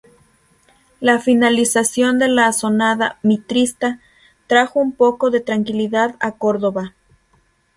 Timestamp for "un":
4.79-4.93